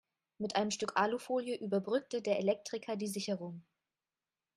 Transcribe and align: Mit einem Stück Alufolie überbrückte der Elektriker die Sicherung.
Mit 0.39 0.55
einem 0.55 0.71
Stück 0.71 0.97
Alufolie 0.97 1.55
überbrückte 1.57 2.23
der 2.23 2.39
Elektriker 2.39 2.95
die 2.95 3.05
Sicherung. 3.05 3.61